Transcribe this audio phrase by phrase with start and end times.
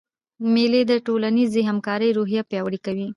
[0.53, 3.07] مېلې د ټولنیزي همکارۍ روحیه پیاوړې کوي.